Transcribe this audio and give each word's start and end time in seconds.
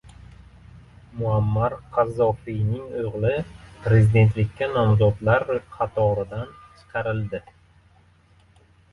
Muammar 1.17 1.73
Qazzofiyning 1.97 2.87
o‘g‘li 3.01 3.33
prezidentlikka 3.83 4.69
nomzodlar 4.77 5.45
qatoridan 5.75 6.49
chiqarildi 6.79 7.43